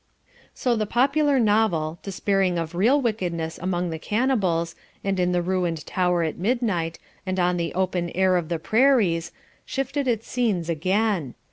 [0.55, 5.85] So the popular novel, despairing of real wickedness among the cannibals, and in the ruined
[5.85, 9.31] tower at midnight, and on the open air of the prairies,
[9.63, 11.35] shifted its scenes again.